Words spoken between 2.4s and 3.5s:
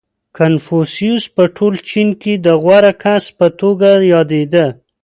د غوره کس په